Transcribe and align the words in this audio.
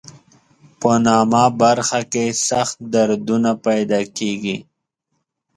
په 0.79 0.91
نامه 1.05 1.43
برخه 1.61 2.01
کې 2.11 2.25
سخت 2.49 2.77
دردونه 2.93 3.51
پیدا 3.65 4.01
کېږي. 4.17 4.57